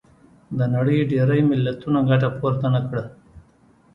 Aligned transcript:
د 0.57 0.59
نړۍ 0.75 0.99
ډېری 1.11 1.39
ملتونو 1.49 1.99
ګټه 2.09 2.29
پورته 2.37 2.67
نه 2.75 2.81
کړه. 2.87 3.03